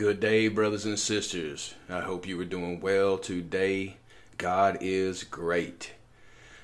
Good 0.00 0.18
day, 0.18 0.48
brothers 0.48 0.86
and 0.86 0.98
sisters. 0.98 1.74
I 1.86 2.00
hope 2.00 2.26
you 2.26 2.40
are 2.40 2.46
doing 2.46 2.80
well 2.80 3.18
today. 3.18 3.98
God 4.38 4.78
is 4.80 5.24
great. 5.24 5.92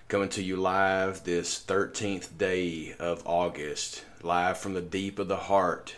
Coming 0.08 0.30
to 0.30 0.42
you 0.42 0.56
live 0.56 1.22
this 1.22 1.62
13th 1.62 2.38
day 2.38 2.94
of 2.98 3.22
August, 3.26 4.06
live 4.22 4.56
from 4.56 4.72
the 4.72 4.80
deep 4.80 5.18
of 5.18 5.28
the 5.28 5.36
heart, 5.36 5.96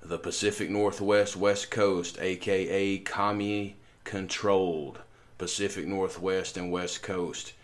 the 0.00 0.18
Pacific 0.18 0.70
Northwest 0.70 1.34
West 1.34 1.72
Coast, 1.72 2.16
aka 2.20 2.98
commie 2.98 3.74
controlled 4.04 5.00
Pacific 5.36 5.84
Northwest 5.84 6.56
and 6.56 6.70
West 6.70 7.02
Coast. 7.02 7.54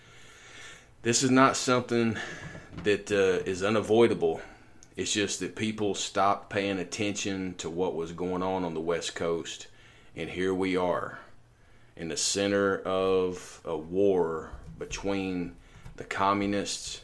This 1.03 1.23
is 1.23 1.31
not 1.31 1.57
something 1.57 2.17
that 2.83 3.13
uh, 3.13 3.45
is 3.49 3.63
unavoidable 3.63 4.41
it's 4.97 5.13
just 5.13 5.41
that 5.41 5.57
people 5.57 5.95
stopped 5.95 6.51
paying 6.51 6.79
attention 6.79 7.55
to 7.59 7.69
what 7.69 7.97
was 7.97 8.13
going 8.13 8.43
on 8.43 8.65
on 8.65 8.75
the 8.75 8.81
West 8.81 9.15
Coast. 9.15 9.67
And 10.15 10.31
here 10.31 10.55
we 10.55 10.77
are 10.77 11.19
in 11.97 12.09
the 12.09 12.17
center 12.17 12.79
of 12.79 13.61
a 13.65 13.77
war 13.77 14.51
between 14.79 15.57
the 15.97 16.05
communists 16.05 17.01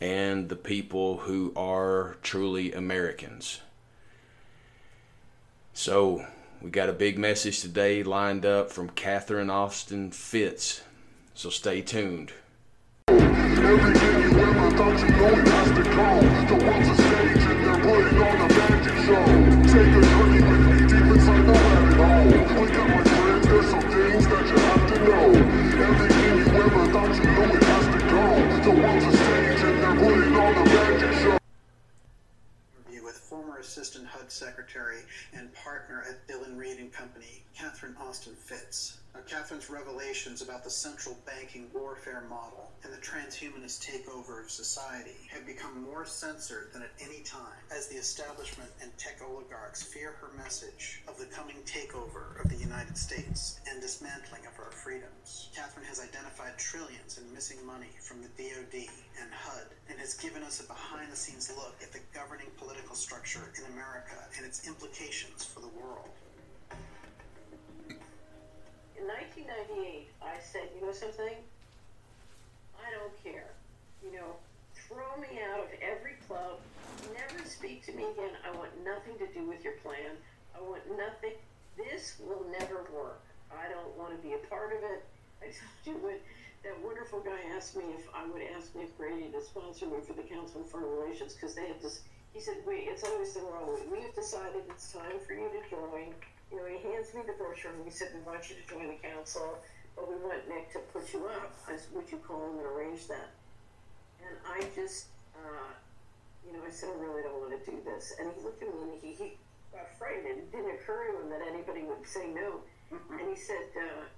and 0.00 0.48
the 0.48 0.56
people 0.56 1.18
who 1.18 1.52
are 1.56 2.16
truly 2.22 2.72
Americans. 2.72 3.60
So, 5.72 6.26
we 6.62 6.70
got 6.70 6.88
a 6.88 6.94
big 6.94 7.18
message 7.18 7.60
today 7.60 8.02
lined 8.02 8.46
up 8.46 8.70
from 8.70 8.88
Catherine 8.90 9.50
Austin 9.50 10.10
Fitts. 10.10 10.82
So, 11.34 11.50
stay 11.50 11.82
tuned. 11.82 12.32
Assistant 33.76 34.06
HUD 34.06 34.32
Secretary 34.32 35.00
and 35.34 35.52
partner 35.52 36.02
at 36.08 36.26
Dillon 36.26 36.56
Read 36.56 36.78
and 36.78 36.90
Company, 36.90 37.44
Catherine 37.54 37.94
Austin 38.00 38.34
Fitts. 38.34 38.98
Catherine's 39.22 39.70
revelations 39.70 40.42
about 40.42 40.64
the 40.64 40.70
central 40.70 41.16
banking 41.24 41.70
warfare 41.72 42.24
model 42.28 42.72
and 42.84 42.92
the 42.92 42.98
transhumanist 42.98 43.80
takeover 43.80 44.44
of 44.44 44.50
society 44.50 45.28
have 45.30 45.46
become 45.46 45.82
more 45.82 46.04
censored 46.04 46.72
than 46.72 46.82
at 46.82 46.92
any 47.00 47.22
time 47.22 47.62
as 47.74 47.88
the 47.88 47.96
establishment 47.96 48.70
and 48.82 48.96
tech 48.98 49.20
oligarchs 49.26 49.82
fear 49.82 50.12
her 50.20 50.30
message 50.36 51.02
of 51.08 51.18
the 51.18 51.26
coming 51.26 51.56
takeover 51.64 52.38
of 52.42 52.50
the 52.50 52.56
United 52.56 52.96
States 52.96 53.60
and 53.70 53.80
dismantling 53.80 54.44
of 54.46 54.58
our 54.58 54.70
freedoms. 54.70 55.48
Catherine 55.54 55.86
has 55.86 56.00
identified 56.00 56.58
trillions 56.58 57.18
in 57.18 57.32
missing 57.32 57.64
money 57.66 57.90
from 58.00 58.22
the 58.22 58.28
DoD 58.36 58.88
and 59.20 59.32
HUD 59.32 59.66
and 59.88 59.98
has 59.98 60.14
given 60.14 60.42
us 60.42 60.60
a 60.60 60.66
behind 60.66 61.10
the 61.10 61.16
scenes 61.16 61.50
look 61.56 61.74
at 61.82 61.92
the 61.92 62.00
governing 62.14 62.50
political 62.58 62.94
structure 62.94 63.52
in 63.58 63.72
America 63.72 64.16
and 64.36 64.46
its 64.46 64.66
implications 64.66 65.44
for 65.44 65.60
the 65.60 65.68
world. 65.68 66.10
1998, 69.46 70.10
I 70.26 70.42
said, 70.42 70.66
you 70.74 70.82
know 70.82 70.92
something? 70.92 71.38
I 72.82 72.86
don't 72.90 73.14
care. 73.22 73.54
You 74.02 74.18
know, 74.18 74.34
throw 74.90 75.06
me 75.22 75.38
out 75.38 75.62
of 75.62 75.70
every 75.78 76.18
club. 76.26 76.58
Never 77.14 77.46
speak 77.46 77.86
to 77.86 77.92
me 77.92 78.10
again. 78.10 78.34
I 78.42 78.50
want 78.58 78.74
nothing 78.82 79.14
to 79.22 79.26
do 79.30 79.46
with 79.46 79.62
your 79.62 79.78
plan. 79.86 80.18
I 80.50 80.60
want 80.62 80.82
nothing. 80.98 81.38
This 81.78 82.18
will 82.18 82.42
never 82.58 82.90
work. 82.90 83.22
I 83.54 83.70
don't 83.70 83.94
want 83.94 84.10
to 84.10 84.20
be 84.20 84.34
a 84.34 84.42
part 84.50 84.74
of 84.74 84.82
it. 84.82 85.06
I 85.42 85.54
told 85.54 85.84
you 85.86 86.02
what 86.02 86.18
that 86.64 86.74
wonderful 86.82 87.20
guy 87.20 87.38
asked 87.54 87.76
me 87.76 87.84
if 87.94 88.02
I 88.10 88.26
would 88.26 88.42
ask 88.58 88.74
Nick 88.74 88.96
Brady 88.98 89.30
to 89.30 89.40
sponsor 89.44 89.86
me 89.86 90.02
for 90.02 90.14
the 90.14 90.26
Council 90.26 90.62
on 90.62 90.66
Foreign 90.66 90.90
Relations 90.90 91.34
because 91.34 91.54
they 91.54 91.70
had 91.70 91.80
this. 91.80 92.02
He 92.34 92.40
said, 92.40 92.58
"Wait, 92.66 92.88
it's 92.88 93.04
always 93.04 93.34
the 93.34 93.40
wrong 93.40 93.70
way. 93.70 93.86
We 93.86 94.02
have 94.02 94.14
decided 94.14 94.64
it's 94.68 94.92
time 94.92 95.20
for 95.20 95.34
you 95.34 95.48
to 95.48 95.62
join." 95.70 96.14
You 96.56 96.62
know, 96.64 96.68
he 96.72 96.80
hands 96.88 97.12
me 97.12 97.20
the 97.26 97.36
brochure 97.36 97.76
and 97.76 97.84
he 97.84 97.92
said, 97.92 98.08
we 98.16 98.24
want 98.24 98.48
you 98.48 98.56
to 98.56 98.64
join 98.64 98.88
the 98.88 98.96
council, 98.96 99.60
but 99.92 100.08
we 100.08 100.16
want 100.24 100.48
Nick 100.48 100.72
to 100.72 100.80
put 100.88 101.12
you 101.12 101.28
up. 101.28 101.52
I 101.68 101.76
said, 101.76 101.92
would 101.92 102.08
you 102.08 102.16
call 102.24 102.48
him 102.48 102.64
and 102.64 102.66
arrange 102.66 103.04
that? 103.12 103.28
And 104.24 104.32
I 104.48 104.64
just, 104.72 105.12
uh, 105.36 105.76
you 106.48 106.56
know, 106.56 106.64
I 106.64 106.72
said, 106.72 106.96
I 106.96 106.96
really 106.96 107.20
don't 107.20 107.36
want 107.44 107.52
to 107.52 107.60
do 107.60 107.76
this. 107.84 108.16
And 108.16 108.32
he 108.32 108.40
looked 108.40 108.64
at 108.64 108.72
me 108.72 108.88
and 108.88 108.96
he, 108.96 109.12
he 109.12 109.36
got 109.68 109.92
frightened. 110.00 110.48
It 110.48 110.48
didn't 110.48 110.80
occur 110.80 111.12
to 111.12 111.20
him 111.20 111.28
that 111.28 111.44
anybody 111.44 111.84
would 111.84 112.08
say 112.08 112.32
no. 112.32 112.64
Mm-hmm. 112.88 113.20
And 113.20 113.28
he 113.28 113.36
said, 113.36 113.68
uh, 113.76 114.08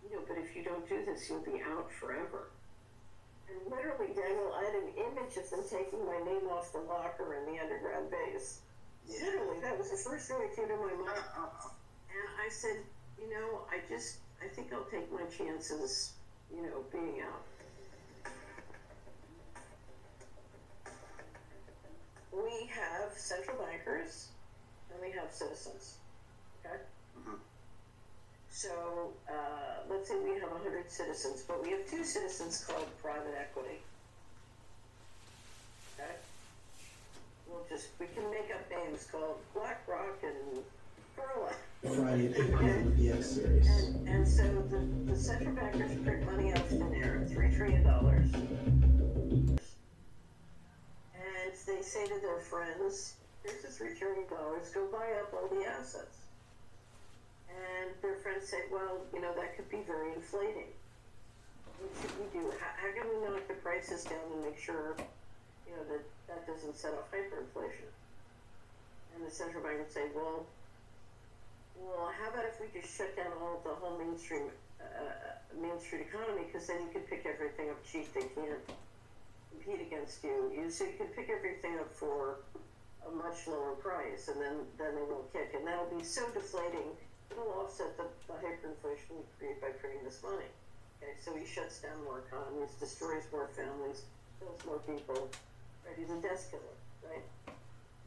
you 0.00 0.16
know, 0.16 0.24
but 0.24 0.40
if 0.40 0.56
you 0.56 0.64
don't 0.64 0.88
do 0.88 1.04
this, 1.04 1.28
you'll 1.28 1.44
be 1.44 1.60
out 1.60 1.92
forever. 1.92 2.48
And 3.52 3.60
literally, 3.68 4.16
Daniel, 4.16 4.56
I 4.56 4.64
had 4.64 4.76
an 4.80 4.90
image 4.96 5.36
of 5.36 5.44
them 5.52 5.60
taking 5.68 6.08
my 6.08 6.24
name 6.24 6.48
off 6.48 6.72
the 6.72 6.80
locker 6.80 7.36
in 7.36 7.52
the 7.52 7.60
underground 7.60 8.08
base. 8.08 8.64
Literally, 9.08 9.60
that 9.60 9.78
was 9.78 9.90
the 9.90 9.96
first 9.96 10.28
thing 10.28 10.38
that 10.40 10.54
came 10.56 10.68
to 10.68 10.76
my 10.76 10.92
mind. 10.92 11.22
And 12.10 12.28
I 12.44 12.48
said, 12.50 12.78
you 13.20 13.30
know, 13.30 13.62
I 13.70 13.78
just, 13.88 14.16
I 14.42 14.48
think 14.48 14.72
I'll 14.72 14.84
take 14.84 15.10
my 15.12 15.24
chances, 15.36 16.12
you 16.54 16.62
know, 16.62 16.84
being 16.92 17.22
out. 17.22 17.42
We 22.32 22.66
have 22.66 23.12
central 23.16 23.56
bankers 23.56 24.28
and 24.92 25.00
we 25.00 25.10
have 25.12 25.30
citizens. 25.30 25.96
Okay? 26.64 26.76
Mm-hmm. 27.18 27.36
So 28.50 29.12
uh, 29.28 29.88
let's 29.88 30.08
say 30.08 30.16
we 30.22 30.38
have 30.40 30.50
100 30.50 30.90
citizens, 30.90 31.42
but 31.46 31.62
we 31.62 31.70
have 31.70 31.88
two 31.88 32.04
citizens 32.04 32.64
called 32.68 32.86
private 33.02 33.34
equity. 33.38 33.78
Okay? 35.98 36.12
we'll 37.48 37.64
just 37.76 37.88
we 38.00 38.06
can 38.06 38.30
make 38.30 38.50
up 38.54 38.62
names 38.70 39.06
called 39.12 39.36
BlackRock 39.54 40.22
and 40.22 40.64
Perla. 41.14 41.52
Friday 41.82 42.28
at 42.28 42.96
the 42.96 43.10
X 43.10 43.26
series. 43.32 43.68
And, 43.68 44.08
and 44.08 44.26
so 44.26 44.44
the, 44.70 45.12
the 45.12 45.18
central 45.18 45.54
bankers 45.54 45.94
print 46.02 46.24
money 46.24 46.52
out 46.52 46.60
of 46.60 46.68
thin 46.68 46.94
air, 46.94 47.26
three 47.28 47.54
trillion 47.54 47.82
dollars. 47.84 48.32
And 48.32 49.60
they 51.66 51.82
say 51.82 52.06
to 52.06 52.18
their 52.22 52.38
friends, 52.38 53.16
here's 53.44 53.62
the 53.62 53.68
three 53.68 53.94
trillion 53.94 54.26
dollars, 54.30 54.70
go 54.70 54.86
buy 54.86 55.12
up 55.20 55.34
all 55.34 55.48
the 55.54 55.66
assets. 55.66 56.20
And 57.50 57.90
their 58.00 58.16
friends 58.16 58.48
say, 58.48 58.62
well, 58.72 59.04
you 59.12 59.20
know, 59.20 59.34
that 59.34 59.54
could 59.54 59.68
be 59.68 59.82
very 59.86 60.14
inflating. 60.14 60.72
What 61.78 61.90
should 62.00 62.18
we 62.18 62.40
do? 62.40 62.50
How, 62.58 62.88
how 62.88 62.92
can 62.94 63.06
we 63.10 63.26
knock 63.26 63.46
the 63.48 63.54
prices 63.54 64.04
down 64.04 64.32
and 64.32 64.44
make 64.44 64.58
sure 64.58 64.96
you 65.66 65.76
know, 65.76 65.84
that 65.90 66.02
that 66.28 66.46
doesn't 66.46 66.74
set 66.74 66.94
off 66.94 67.10
hyperinflation. 67.10 67.90
And 69.14 69.26
the 69.26 69.30
central 69.30 69.62
bank 69.62 69.78
would 69.78 69.92
say, 69.92 70.08
well, 70.14 70.46
well, 71.76 72.10
how 72.12 72.30
about 72.30 72.44
if 72.44 72.60
we 72.60 72.68
just 72.72 72.96
shut 72.96 73.16
down 73.16 73.32
all 73.40 73.60
the 73.64 73.74
whole 73.74 73.98
mainstream 73.98 74.48
uh, 74.80 75.78
Street 75.78 76.08
economy? 76.08 76.48
Because 76.48 76.66
then 76.66 76.80
you 76.80 76.90
could 76.92 77.08
pick 77.08 77.26
everything 77.26 77.68
up 77.70 77.80
cheap. 77.84 78.08
They 78.14 78.28
can't 78.32 78.64
compete 79.50 79.86
against 79.86 80.24
you. 80.24 80.52
You 80.54 80.70
so 80.70 80.84
you 80.84 80.96
can 80.96 81.08
pick 81.12 81.28
everything 81.28 81.78
up 81.78 81.92
for 81.92 82.40
a 83.06 83.10
much 83.10 83.46
lower 83.46 83.76
price, 83.76 84.28
and 84.28 84.40
then 84.40 84.64
then 84.78 84.94
they 84.94 85.04
won't 85.04 85.30
kick, 85.32 85.52
and 85.54 85.66
that'll 85.66 85.90
be 85.92 86.02
so 86.02 86.24
deflating. 86.32 86.96
It'll 87.30 87.60
offset 87.60 87.96
the, 87.96 88.06
the 88.26 88.34
hyperinflation 88.40 89.20
we 89.20 89.24
create 89.38 89.60
by 89.60 89.68
printing 89.76 90.04
this 90.04 90.22
money. 90.22 90.48
Okay, 91.02 91.12
so 91.22 91.34
he 91.36 91.44
shuts 91.44 91.82
down 91.82 92.02
more 92.04 92.24
economies, 92.24 92.72
destroys 92.80 93.24
more 93.32 93.50
families, 93.52 94.06
kills 94.40 94.60
more 94.64 94.80
people, 94.86 95.28
right? 95.86 95.96
He's 95.96 96.10
a 96.10 96.20
desk 96.20 96.50
killer, 96.50 96.76
right? 97.06 97.22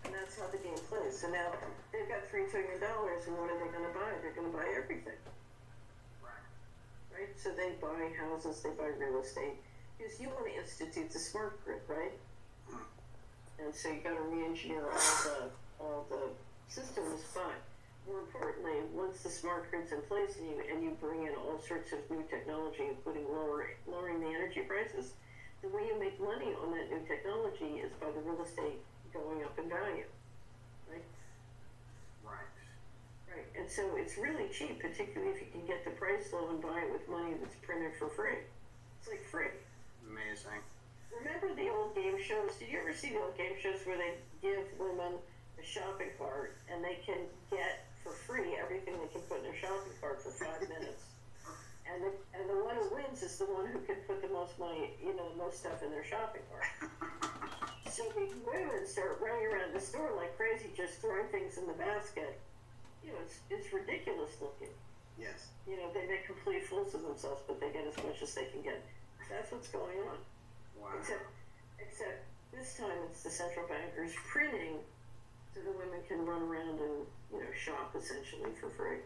And 0.05 0.13
that's 0.13 0.39
how 0.39 0.47
the 0.51 0.59
game 0.59 0.79
plays. 0.91 1.15
So 1.17 1.31
now 1.31 1.55
they've 1.91 2.07
got 2.07 2.27
three 2.27 2.47
trillion 2.51 2.79
dollars, 2.79 3.27
and 3.27 3.37
what 3.39 3.49
are 3.49 3.59
they 3.59 3.71
going 3.71 3.87
to 3.87 3.95
buy? 3.95 4.11
They're 4.21 4.35
going 4.35 4.51
to 4.51 4.55
buy 4.55 4.67
everything, 4.75 5.19
right? 6.23 6.45
Right. 7.15 7.31
So 7.39 7.51
they 7.55 7.79
buy 7.81 8.11
houses, 8.19 8.61
they 8.63 8.71
buy 8.75 8.91
real 8.99 9.19
estate, 9.23 9.59
because 9.97 10.19
you 10.19 10.29
want 10.29 10.47
to 10.47 10.55
institute 10.59 11.11
the 11.11 11.19
smart 11.19 11.63
grid, 11.63 11.81
right? 11.87 12.15
Hmm. 12.69 12.83
And 13.63 13.75
so 13.75 13.89
you 13.89 13.99
got 14.03 14.15
to 14.15 14.23
re-engineer 14.23 14.83
all 14.87 15.15
the 15.23 15.39
all 15.79 16.05
the 16.09 16.31
systems, 16.67 17.23
but 17.33 17.55
more 18.07 18.19
importantly, 18.19 18.83
once 18.93 19.21
the 19.21 19.29
smart 19.29 19.69
grid's 19.69 19.91
in 19.91 20.01
place 20.03 20.37
and 20.37 20.47
you 20.47 20.63
and 20.71 20.83
you 20.83 20.95
bring 21.01 21.23
in 21.23 21.33
all 21.35 21.59
sorts 21.59 21.91
of 21.91 21.99
new 22.09 22.23
technology, 22.29 22.83
including 22.87 23.27
lower, 23.29 23.71
lowering 23.87 24.19
the 24.19 24.27
energy 24.27 24.61
prices, 24.61 25.13
the 25.61 25.69
way 25.69 25.83
you 25.87 25.99
make 25.99 26.15
money 26.19 26.55
on 26.55 26.71
that 26.71 26.87
new 26.87 27.03
technology 27.03 27.83
is 27.83 27.91
by 27.99 28.07
the 28.11 28.21
real 28.23 28.39
estate 28.43 28.79
going 29.11 29.43
up 29.43 29.57
in 29.59 29.67
value, 29.67 30.07
right? 30.87 31.03
Right. 32.23 32.53
Right. 33.27 33.47
And 33.59 33.67
so 33.69 33.83
it's 33.97 34.17
really 34.17 34.47
cheap, 34.53 34.79
particularly 34.79 35.33
if 35.35 35.41
you 35.41 35.49
can 35.51 35.65
get 35.67 35.83
the 35.83 35.91
price 35.91 36.31
low 36.31 36.49
and 36.49 36.61
buy 36.61 36.87
it 36.87 36.91
with 36.91 37.03
money 37.09 37.35
that's 37.41 37.55
printed 37.61 37.91
for 37.99 38.07
free. 38.07 38.39
It's 38.99 39.09
like 39.09 39.23
free. 39.27 39.51
Amazing. 40.07 40.63
Remember 41.11 41.51
the 41.55 41.67
old 41.69 41.95
game 41.95 42.15
shows? 42.21 42.55
Did 42.55 42.69
you 42.69 42.79
ever 42.79 42.93
see 42.93 43.11
the 43.11 43.19
old 43.19 43.35
game 43.35 43.57
shows 43.59 43.83
where 43.83 43.97
they 43.97 44.15
give 44.41 44.63
women 44.79 45.19
a 45.59 45.65
shopping 45.65 46.13
cart 46.17 46.55
and 46.71 46.83
they 46.83 47.03
can 47.03 47.19
get 47.51 47.83
for 48.03 48.13
free 48.13 48.55
everything 48.55 48.95
they 48.95 49.11
can 49.11 49.21
put 49.27 49.43
in 49.43 49.51
their 49.51 49.59
shopping 49.59 49.91
cart 49.99 50.21
for 50.21 50.31
five 50.31 50.61
minutes? 50.69 51.08
Most 54.39 54.59
money, 54.59 54.95
you 55.03 55.15
know, 55.15 55.27
the 55.35 55.43
most 55.43 55.59
stuff 55.59 55.83
in 55.83 55.91
their 55.91 56.03
shopping 56.03 56.41
cart. 56.47 56.63
so 57.91 58.03
these 58.15 58.31
women 58.47 58.87
start 58.87 59.19
running 59.21 59.51
around 59.51 59.75
the 59.75 59.79
store 59.79 60.15
like 60.15 60.35
crazy, 60.37 60.71
just 60.75 61.01
throwing 61.01 61.27
things 61.27 61.57
in 61.57 61.67
the 61.67 61.75
basket. 61.75 62.39
You 63.03 63.11
know, 63.11 63.19
it's 63.23 63.39
it's 63.49 63.73
ridiculous 63.73 64.31
looking. 64.41 64.71
Yes. 65.19 65.51
You 65.67 65.75
know, 65.75 65.91
they 65.93 66.07
make 66.07 66.25
complete 66.25 66.63
fools 66.63 66.95
of 66.95 67.03
themselves, 67.03 67.43
but 67.47 67.59
they 67.59 67.71
get 67.71 67.83
as 67.83 67.97
much 68.03 68.23
as 68.23 68.33
they 68.33 68.47
can 68.47 68.63
get. 68.63 68.79
That's 69.29 69.51
what's 69.51 69.67
going 69.67 69.99
on. 70.07 70.17
Wow. 70.79 70.95
Except, 70.97 71.27
except 71.77 72.23
this 72.55 72.79
time 72.79 72.95
it's 73.11 73.23
the 73.23 73.29
central 73.29 73.67
bankers 73.67 74.15
printing, 74.31 74.79
so 75.53 75.59
the 75.61 75.75
women 75.75 75.99
can 76.07 76.25
run 76.25 76.41
around 76.47 76.79
and 76.79 77.03
you 77.35 77.43
know 77.43 77.51
shop 77.51 77.91
essentially 77.91 78.55
for 78.59 78.71
free. 78.71 79.03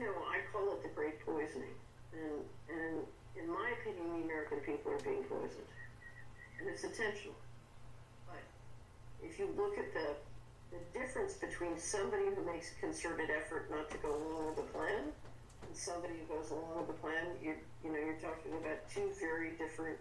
Know, 0.00 0.14
I 0.26 0.40
call 0.52 0.72
it 0.72 0.82
the 0.82 0.88
great 0.88 1.20
poisoning, 1.24 1.76
and 2.12 2.40
and 2.68 3.04
in 3.36 3.46
my 3.48 3.72
opinion, 3.80 4.20
the 4.20 4.24
American 4.24 4.58
people 4.60 4.92
are 4.92 5.04
being 5.04 5.24
poisoned, 5.24 5.70
and 6.58 6.68
it's 6.68 6.84
intentional. 6.84 7.36
But 8.26 8.42
if 9.22 9.38
you 9.38 9.52
look 9.56 9.78
at 9.78 9.92
the 9.92 10.16
the 10.70 10.98
difference 10.98 11.34
between 11.34 11.78
somebody 11.78 12.30
who 12.34 12.46
makes 12.46 12.72
a 12.72 12.80
concerted 12.80 13.28
effort 13.30 13.70
not 13.70 13.90
to 13.90 13.98
go 13.98 14.14
along 14.14 14.46
with 14.46 14.56
the 14.56 14.68
plan 14.70 15.10
and 15.66 15.76
somebody 15.76 16.14
who 16.14 16.34
goes 16.34 16.50
along 16.50 16.78
with 16.78 16.86
the 16.86 16.98
plan, 17.02 17.26
you 17.42 17.54
you 17.84 17.92
know, 17.92 17.98
you're 17.98 18.22
talking 18.22 18.52
about 18.56 18.88
two 18.88 19.10
very 19.18 19.52
different 19.58 19.98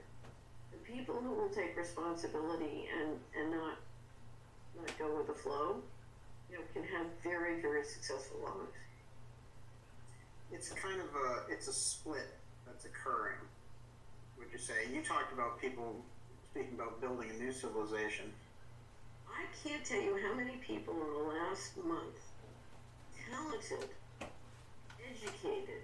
the 0.71 0.77
people 0.85 1.15
who 1.15 1.33
will 1.33 1.49
take 1.49 1.75
responsibility 1.75 2.87
and 2.93 3.17
and 3.37 3.51
not 3.51 3.75
not 4.77 4.97
go 4.97 5.17
with 5.17 5.27
the 5.27 5.33
flow, 5.33 5.81
you 6.49 6.57
know, 6.57 6.63
can 6.73 6.83
have 6.83 7.07
very 7.23 7.61
very 7.61 7.83
successful 7.83 8.39
lives. 8.43 8.77
It's 10.51 10.71
kind 10.71 10.99
of 10.99 11.07
a 11.07 11.51
it's 11.51 11.67
a 11.67 11.73
split 11.73 12.27
that's 12.65 12.85
occurring. 12.85 13.37
Would 14.37 14.47
you 14.51 14.57
say? 14.57 14.91
You 14.93 15.01
talked 15.03 15.33
about 15.33 15.59
people 15.61 15.95
speaking 16.51 16.73
about 16.73 16.99
building 17.01 17.29
a 17.29 17.37
new 17.41 17.51
civilization. 17.51 18.31
I 19.27 19.45
can't 19.63 19.85
tell 19.85 20.01
you 20.01 20.17
how 20.27 20.35
many 20.35 20.57
people 20.57 20.93
in 20.93 21.13
the 21.13 21.29
last 21.29 21.77
month, 21.77 22.19
talented, 23.29 23.89
educated, 24.99 25.83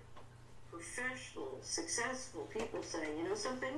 professional, 0.71 1.57
successful 1.61 2.47
people 2.51 2.81
saying, 2.81 3.17
you 3.17 3.23
know 3.23 3.35
something, 3.35 3.73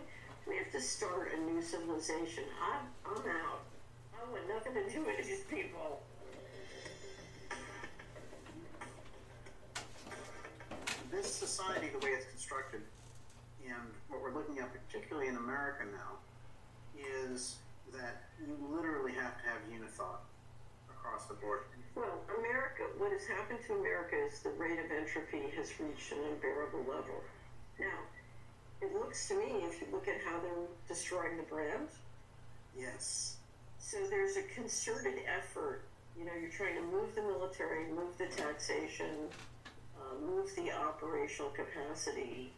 we 0.47 0.57
have 0.57 0.71
to 0.71 0.81
start 0.81 1.31
a 1.35 1.39
new 1.51 1.61
civilization. 1.61 2.43
I'm, 2.61 2.87
I'm 3.05 3.21
out. 3.29 3.61
I 4.15 4.31
want 4.31 4.47
nothing 4.47 4.73
to 4.73 4.89
do 4.89 5.05
with 5.05 5.27
these 5.27 5.43
people. 5.49 6.01
This 11.11 11.33
society, 11.33 11.87
the 11.89 12.05
way 12.05 12.11
it's 12.11 12.25
constructed, 12.29 12.81
and 13.65 13.87
what 14.09 14.21
we're 14.21 14.33
looking 14.33 14.59
at, 14.59 14.69
particularly 14.73 15.29
in 15.29 15.37
America 15.37 15.83
now, 15.91 16.19
is 16.99 17.57
that 17.93 18.23
you 18.39 18.57
literally 18.69 19.13
have 19.13 19.37
to 19.37 19.43
have 19.47 19.61
unithought 19.71 20.19
across 20.89 21.25
the 21.27 21.33
board. 21.35 21.61
Well, 21.95 22.19
America, 22.37 22.83
what 22.97 23.11
has 23.11 23.25
happened 23.25 23.59
to 23.67 23.73
America 23.75 24.15
is 24.15 24.39
the 24.41 24.49
rate 24.51 24.79
of 24.79 24.91
entropy 24.91 25.49
has 25.55 25.71
reached 25.79 26.11
an 26.11 26.19
unbearable 26.33 26.79
level. 26.79 27.23
Now, 27.79 27.99
it 28.81 28.93
looks 28.93 29.27
to 29.29 29.35
me, 29.35 29.63
if 29.63 29.79
you 29.81 29.87
look 29.91 30.07
at 30.07 30.21
how 30.23 30.39
they're 30.39 30.67
destroying 30.87 31.37
the 31.37 31.43
brand, 31.43 31.87
Yes. 32.77 33.37
so 33.79 33.97
there's 34.09 34.37
a 34.37 34.43
concerted 34.53 35.15
effort. 35.25 35.81
You 36.17 36.25
know, 36.25 36.33
you're 36.39 36.51
trying 36.51 36.75
to 36.75 36.81
move 36.81 37.15
the 37.15 37.21
military, 37.23 37.87
move 37.87 38.17
the 38.17 38.27
taxation, 38.27 39.29
uh, 40.07 40.25
move 40.25 40.55
the 40.55 40.71
operational 40.71 41.51
capacity 41.51 42.51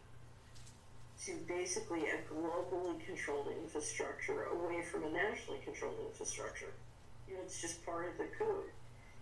to 1.25 1.33
basically 1.47 2.03
a 2.09 2.17
globally 2.31 3.03
controlled 3.05 3.47
infrastructure 3.63 4.45
away 4.45 4.81
from 4.81 5.03
a 5.03 5.09
nationally 5.09 5.59
controlled 5.65 5.97
infrastructure. 6.07 6.71
You 7.27 7.35
know, 7.35 7.41
it's 7.43 7.59
just 7.61 7.85
part 7.85 8.07
of 8.07 8.17
the 8.17 8.27
code. 8.37 8.69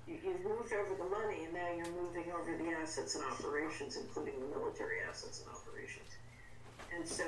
You, 0.07 0.17
you've 0.23 0.43
moved 0.43 0.71
over 0.73 0.95
the 0.95 1.09
money, 1.09 1.45
and 1.45 1.53
now 1.53 1.67
you're 1.75 1.91
moving 2.01 2.31
over 2.31 2.55
the 2.55 2.69
assets 2.81 3.15
and 3.15 3.23
operations, 3.25 3.97
including 3.97 4.35
the 4.39 4.59
military 4.59 5.01
assets 5.09 5.41
and 5.41 5.49
operations. 5.49 6.07
And 6.95 7.07
so 7.07 7.25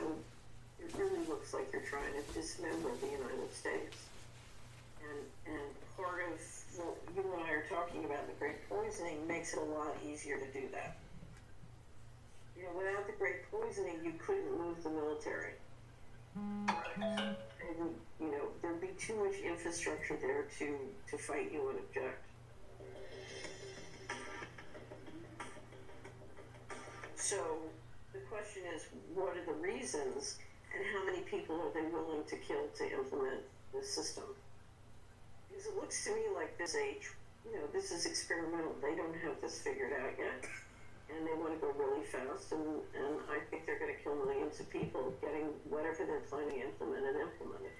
it 0.80 0.94
really 0.98 1.26
looks 1.28 1.54
like 1.54 1.72
you're 1.74 1.82
trying 1.82 2.14
to 2.14 2.34
dismember 2.34 2.92
the 3.02 3.08
United 3.08 3.54
States. 3.54 3.98
And, 5.02 5.56
and 5.56 5.68
part 5.98 6.22
of 6.32 6.40
you 7.16 7.24
and 7.34 7.44
I 7.44 7.52
are 7.52 7.66
talking 7.70 8.06
about, 8.06 8.28
the 8.28 8.34
great 8.40 8.68
poisoning, 8.70 9.28
makes 9.28 9.54
it 9.54 9.60
a 9.60 9.64
lot 9.64 9.96
easier 10.08 10.38
to 10.38 10.46
do 10.54 10.68
that. 10.72 10.98
You 12.58 12.64
know, 12.64 12.72
without 12.78 13.08
the 13.08 13.14
great 13.14 13.50
poisoning, 13.52 14.00
you 14.04 14.14
couldn't 14.20 14.58
move 14.58 14.84
the 14.84 14.90
military. 14.90 15.54
Mm-hmm. 16.38 17.00
And, 17.02 17.90
you 18.20 18.32
know, 18.32 18.50
there'd 18.62 18.82
be 18.82 18.90
too 19.00 19.16
much 19.24 19.40
infrastructure 19.40 20.18
there 20.22 20.46
to, 20.60 20.78
to 21.10 21.18
fight 21.18 21.52
you 21.52 21.70
and 21.70 21.80
object. 21.80 22.26
So 27.16 27.58
the 28.14 28.20
question 28.20 28.64
is, 28.76 28.86
what 29.14 29.38
are 29.38 29.46
the 29.46 29.54
reasons, 29.54 30.38
and 30.76 30.84
how 30.94 31.06
many 31.06 31.22
people 31.22 31.62
are 31.62 31.74
they 31.74 31.88
willing 31.90 32.24
to 32.28 32.36
kill 32.38 32.68
to 32.78 32.92
implement 32.92 33.42
this 33.74 33.90
system? 33.94 34.24
Because 35.60 35.76
it 35.76 35.82
looks 35.82 36.06
to 36.08 36.16
me 36.16 36.24
like 36.40 36.56
this 36.56 36.72
age, 36.72 37.12
you 37.44 37.52
know, 37.60 37.68
this 37.76 37.92
is 37.92 38.06
experimental. 38.06 38.72
They 38.80 38.96
don't 38.96 39.12
have 39.28 39.36
this 39.44 39.60
figured 39.60 39.92
out 39.92 40.16
yet, 40.16 40.48
and 41.12 41.28
they 41.28 41.36
want 41.36 41.52
to 41.52 41.60
go 41.60 41.76
really 41.76 42.08
fast. 42.08 42.56
And, 42.56 42.80
and 42.96 43.20
I 43.28 43.44
think 43.52 43.68
they're 43.68 43.76
going 43.76 43.92
to 43.92 44.00
kill 44.00 44.16
millions 44.24 44.56
of 44.64 44.72
people 44.72 45.12
getting 45.20 45.52
whatever 45.68 46.08
they're 46.08 46.24
planning 46.32 46.64
implemented 46.64 47.20
implemented. 47.20 47.76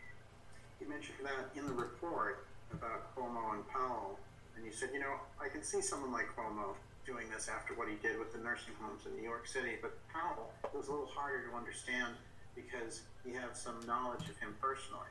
You 0.84 0.92
mentioned 0.92 1.24
that 1.24 1.56
in 1.56 1.72
the 1.72 1.72
report 1.72 2.52
about 2.76 3.16
Cuomo 3.16 3.56
and 3.56 3.64
Powell, 3.72 4.20
and 4.60 4.66
you 4.68 4.76
said, 4.76 4.90
you 4.92 5.00
know, 5.00 5.16
I 5.40 5.48
can 5.48 5.64
see 5.64 5.80
someone 5.80 6.12
like 6.12 6.36
Cuomo 6.36 6.76
doing 7.08 7.32
this 7.32 7.48
after 7.48 7.72
what 7.80 7.88
he 7.88 7.96
did 8.04 8.20
with 8.20 8.36
the 8.36 8.44
nursing 8.44 8.76
homes 8.84 9.08
in 9.08 9.16
New 9.16 9.24
York 9.24 9.48
City, 9.48 9.80
but 9.82 9.96
Powell 10.12 10.52
was 10.76 10.90
a 10.90 10.92
little 10.92 11.08
harder 11.08 11.48
to 11.48 11.56
understand 11.56 12.12
because 12.60 13.08
you 13.24 13.40
have 13.40 13.56
some 13.56 13.80
knowledge 13.88 14.28
of 14.28 14.36
him 14.44 14.52
personally. 14.60 15.08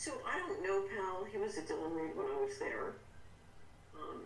So 0.00 0.16
I 0.24 0.40
don't 0.40 0.64
know 0.64 0.80
Powell. 0.96 1.28
He 1.28 1.36
was 1.36 1.60
at 1.60 1.68
Dillon 1.68 1.92
Read 1.92 2.16
when 2.16 2.24
I 2.24 2.40
was 2.40 2.56
there. 2.56 2.96
Um, 3.92 4.24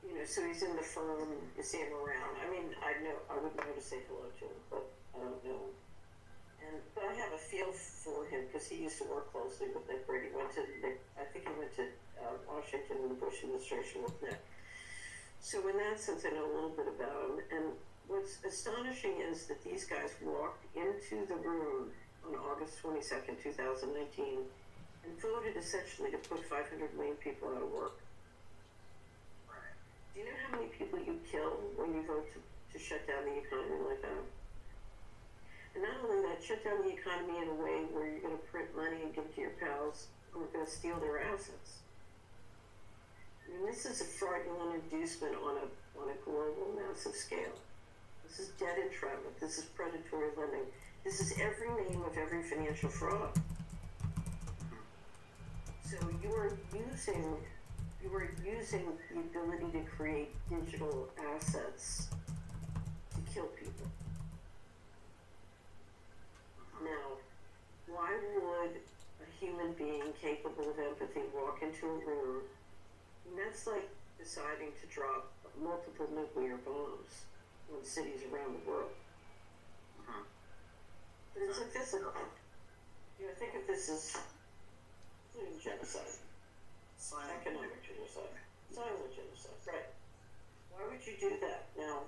you 0.00 0.16
know, 0.16 0.24
so 0.24 0.40
he's 0.40 0.64
in 0.64 0.72
the 0.72 0.80
firm. 0.80 1.36
You 1.52 1.62
see 1.62 1.84
him 1.84 1.92
around. 1.92 2.40
I 2.40 2.48
mean, 2.48 2.72
I 2.80 2.96
know 3.04 3.12
I 3.28 3.36
wouldn't 3.36 3.60
know 3.60 3.76
to 3.76 3.84
say 3.84 4.00
hello 4.08 4.24
to 4.24 4.44
him, 4.48 4.56
but 4.72 4.88
I 5.12 5.20
don't 5.20 5.44
know. 5.44 5.68
And 6.64 6.80
but 6.96 7.04
I 7.04 7.12
have 7.12 7.28
a 7.36 7.36
feel 7.36 7.76
for 7.76 8.24
him 8.32 8.48
because 8.48 8.72
he 8.72 8.88
used 8.88 8.96
to 8.96 9.04
work 9.12 9.28
closely 9.36 9.68
with 9.68 9.84
Nick 9.84 10.08
Brady. 10.08 10.32
Went 10.32 10.56
to 10.56 10.64
Nick, 10.80 11.04
I 11.20 11.28
think 11.28 11.44
he 11.44 11.52
went 11.60 11.76
to 11.76 11.92
uh, 12.16 12.32
Washington 12.48 12.96
in 13.04 13.08
the 13.12 13.20
Bush 13.20 13.44
administration 13.44 14.00
with 14.00 14.16
Nick. 14.24 14.40
So 15.44 15.60
in 15.68 15.76
that 15.76 16.00
sense, 16.00 16.24
I 16.24 16.32
know 16.32 16.48
a 16.48 16.52
little 16.56 16.72
bit 16.72 16.88
about 16.88 17.36
him. 17.36 17.44
And 17.52 17.64
what's 18.08 18.40
astonishing 18.48 19.20
is 19.20 19.44
that 19.52 19.60
these 19.60 19.84
guys 19.84 20.16
walked 20.24 20.64
into 20.72 21.28
the 21.28 21.36
room 21.36 21.92
on 22.24 22.32
August 22.48 22.80
twenty 22.80 23.04
second, 23.04 23.36
two 23.44 23.52
thousand 23.52 23.92
nineteen 23.92 24.48
and 25.06 25.20
voted 25.22 25.56
essentially 25.56 26.10
to 26.10 26.18
put 26.18 26.42
500 26.44 26.94
million 26.98 27.16
people 27.16 27.48
out 27.54 27.62
of 27.62 27.70
work. 27.70 27.98
Do 30.12 30.20
you 30.20 30.26
know 30.26 30.38
how 30.42 30.58
many 30.58 30.68
people 30.68 30.98
you 30.98 31.20
kill 31.30 31.62
when 31.76 31.94
you 31.94 32.02
vote 32.06 32.26
to, 32.34 32.38
to 32.40 32.78
shut 32.82 33.06
down 33.06 33.24
the 33.24 33.38
economy 33.38 33.78
like 33.86 34.02
that? 34.02 34.24
And 35.74 35.84
not 35.84 36.00
only 36.02 36.26
that, 36.28 36.42
shut 36.42 36.64
down 36.64 36.82
the 36.82 36.92
economy 36.92 37.38
in 37.38 37.48
a 37.48 37.54
way 37.54 37.84
where 37.92 38.08
you're 38.08 38.24
going 38.24 38.36
to 38.36 38.46
print 38.50 38.74
money 38.74 39.02
and 39.04 39.14
give 39.14 39.24
it 39.24 39.34
to 39.36 39.40
your 39.40 39.56
pals 39.60 40.08
who 40.32 40.42
are 40.42 40.50
going 40.52 40.64
to 40.64 40.70
steal 40.70 40.98
their 40.98 41.22
assets. 41.22 41.84
I 43.44 43.52
mean, 43.52 43.66
this 43.66 43.84
is 43.84 44.00
a 44.00 44.04
fraudulent 44.04 44.82
inducement 44.90 45.36
on 45.36 45.60
a, 45.60 46.00
on 46.00 46.08
a 46.10 46.16
global, 46.24 46.74
massive 46.74 47.14
scale. 47.14 47.54
This 48.26 48.40
is 48.40 48.48
debt 48.58 48.78
entrapment. 48.82 49.38
This 49.38 49.58
is 49.58 49.64
predatory 49.76 50.30
lending. 50.36 50.66
This 51.04 51.20
is 51.20 51.32
every 51.38 51.68
name 51.68 52.02
of 52.02 52.16
every 52.16 52.42
financial 52.42 52.88
fraud. 52.88 53.38
So 55.88 55.96
you 56.20 56.30
are 56.34 56.50
using 56.74 57.36
you 58.02 58.12
are 58.12 58.28
using 58.44 58.86
the 59.08 59.20
ability 59.20 59.70
to 59.78 59.84
create 59.84 60.34
digital 60.50 61.08
assets 61.32 62.08
to 63.14 63.32
kill 63.32 63.46
people. 63.46 63.86
Now, 66.82 67.06
why 67.86 68.18
would 68.34 68.72
a 68.74 69.26
human 69.38 69.74
being 69.74 70.12
capable 70.20 70.70
of 70.70 70.76
empathy 70.76 71.22
walk 71.32 71.62
into 71.62 71.86
a 71.86 71.98
room? 71.98 72.42
And 73.28 73.38
that's 73.38 73.68
like 73.68 73.88
deciding 74.18 74.72
to 74.80 74.86
drop 74.92 75.30
multiple 75.62 76.08
nuclear 76.12 76.56
bombs 76.56 77.26
on 77.72 77.84
cities 77.84 78.22
around 78.32 78.56
the 78.58 78.68
world. 78.68 78.90
Mhm. 80.00 80.24
But 81.32 81.42
it's 81.44 81.60
invisible. 81.60 82.12
You 83.20 83.28
know, 83.28 83.34
think 83.38 83.54
of 83.54 83.68
this 83.68 83.88
as 83.88 84.18
genocide. 85.86 87.30
Economic 87.40 87.78
genocide, 87.86 88.34
genocide, 88.74 89.60
right? 89.66 89.86
Why 90.74 90.82
would 90.90 91.06
you 91.06 91.14
do 91.20 91.38
that? 91.40 91.70
Now, 91.78 92.02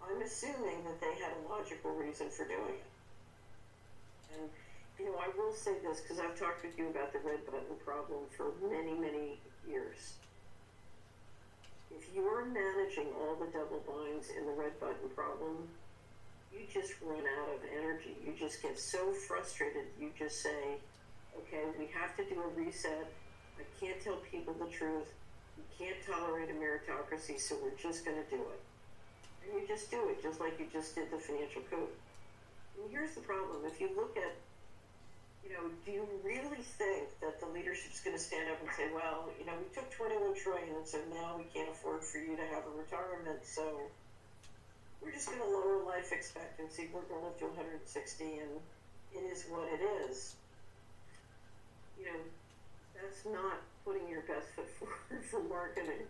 I'm 0.00 0.22
assuming 0.22 0.84
that 0.84 1.00
they 1.00 1.12
had 1.20 1.32
a 1.36 1.52
logical 1.52 1.92
reason 1.92 2.30
for 2.30 2.48
doing 2.48 2.80
it. 2.80 2.90
And, 4.34 4.48
you 4.98 5.06
know, 5.06 5.16
I 5.20 5.28
will 5.36 5.52
say 5.52 5.72
this 5.84 6.00
because 6.00 6.18
I've 6.18 6.38
talked 6.38 6.64
with 6.64 6.78
you 6.78 6.88
about 6.88 7.12
the 7.12 7.20
red 7.20 7.44
button 7.44 7.76
problem 7.84 8.24
for 8.36 8.52
many, 8.64 8.92
many 8.96 9.38
years. 9.68 10.14
If 11.90 12.08
you're 12.14 12.44
managing 12.44 13.08
all 13.20 13.36
the 13.36 13.52
double 13.52 13.84
binds 13.86 14.28
in 14.30 14.46
the 14.46 14.52
red 14.52 14.78
button 14.80 15.08
problem, 15.14 15.68
you 16.52 16.60
just 16.72 16.94
run 17.02 17.20
out 17.20 17.54
of 17.54 17.60
energy. 17.76 18.16
You 18.24 18.32
just 18.38 18.62
get 18.62 18.78
so 18.78 19.12
frustrated. 19.12 19.84
You 20.00 20.10
just 20.18 20.42
say, 20.42 20.80
okay, 21.38 21.64
we 21.78 21.86
have 21.94 22.16
to 22.16 22.24
do 22.24 22.40
a 22.40 22.48
reset. 22.58 23.06
I 23.58 23.64
can't 23.80 24.00
tell 24.00 24.16
people 24.30 24.54
the 24.54 24.70
truth. 24.70 25.12
We 25.56 25.64
can't 25.78 25.96
tolerate 26.06 26.50
a 26.50 26.54
meritocracy, 26.54 27.38
so 27.38 27.56
we're 27.62 27.78
just 27.80 28.04
going 28.04 28.16
to 28.16 28.28
do 28.30 28.42
it. 28.42 28.60
And 29.44 29.60
you 29.60 29.66
just 29.66 29.90
do 29.90 30.08
it, 30.08 30.22
just 30.22 30.40
like 30.40 30.58
you 30.58 30.66
just 30.72 30.94
did 30.94 31.10
the 31.10 31.18
financial 31.18 31.62
code. 31.70 31.94
And 32.78 32.90
here's 32.90 33.14
the 33.14 33.20
problem 33.20 33.64
if 33.66 33.80
you 33.80 33.90
look 33.96 34.16
at 34.16 34.34
you 35.48 35.54
know, 35.54 35.70
do 35.86 35.92
you 35.92 36.04
really 36.24 36.60
think 36.60 37.08
that 37.20 37.40
the 37.40 37.46
leadership's 37.46 38.00
going 38.00 38.16
to 38.16 38.22
stand 38.22 38.50
up 38.50 38.60
and 38.60 38.68
say, 38.76 38.92
well, 38.92 39.30
you 39.40 39.46
know, 39.46 39.56
we 39.56 39.64
took 39.72 39.88
21 39.90 40.36
trillion 40.36 40.76
and 40.76 40.86
so 40.86 40.98
now 41.08 41.38
we 41.38 41.44
can't 41.54 41.70
afford 41.70 42.04
for 42.04 42.18
you 42.18 42.36
to 42.36 42.44
have 42.52 42.64
a 42.68 42.74
retirement, 42.76 43.40
so 43.44 43.88
we're 45.00 45.12
just 45.12 45.28
going 45.28 45.40
to 45.40 45.48
lower 45.48 45.84
life 45.84 46.12
expectancy. 46.12 46.90
We're 46.92 47.06
going 47.08 47.22
to 47.22 47.26
live 47.28 47.38
to 47.38 47.46
160 47.56 48.24
and 48.24 48.60
it 49.14 49.24
is 49.32 49.46
what 49.48 49.64
it 49.72 49.80
is. 50.04 50.36
You 51.98 52.04
know, 52.06 52.20
that's 52.94 53.24
not 53.26 53.58
putting 53.84 54.08
your 54.08 54.22
best 54.22 54.48
foot 54.54 54.68
forward 54.78 55.24
for 55.30 55.42
marketing. 55.42 56.06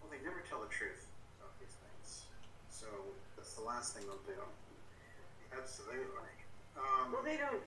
Well, 0.00 0.10
they 0.10 0.24
never 0.24 0.42
tell 0.48 0.60
the 0.60 0.68
truth 0.72 1.06
about 1.38 1.52
these 1.60 1.76
things. 1.76 2.22
So 2.70 2.86
that's 3.36 3.54
the 3.54 3.62
last 3.62 3.94
thing 3.94 4.04
they'll 4.06 4.16
do. 4.26 4.40
Absolutely. 5.56 6.32
Um, 6.76 7.12
Well, 7.12 7.22
they 7.22 7.36
don't. 7.36 7.62